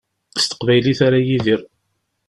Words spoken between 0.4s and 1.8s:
S teqbaylit ara yidir.